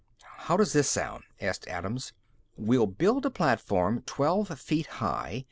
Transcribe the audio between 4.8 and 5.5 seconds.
high.